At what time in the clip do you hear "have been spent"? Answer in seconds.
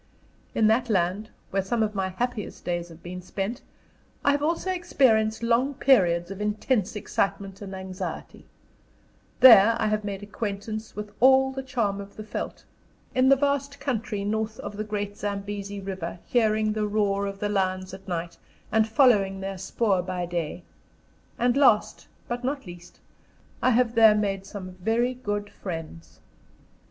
2.89-3.61